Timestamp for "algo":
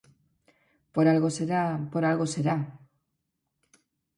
1.13-1.29, 2.11-2.25